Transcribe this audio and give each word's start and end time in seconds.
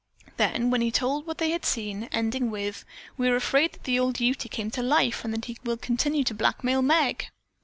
He 0.25 0.31
then 0.37 0.91
told 0.93 1.27
what 1.27 1.37
they 1.37 1.51
had 1.51 1.63
seen, 1.63 2.05
ending 2.11 2.49
with, 2.49 2.85
"We're 3.19 3.35
afraid 3.35 3.73
that 3.83 3.97
old 3.99 4.19
Ute 4.19 4.47
came 4.49 4.71
to 4.71 4.81
life, 4.81 5.23
and 5.23 5.31
that 5.31 5.45
he 5.45 5.57
will 5.63 5.77
continue 5.77 6.23
to 6.23 6.33
blackmail 6.33 6.81
Meg." 6.81 7.27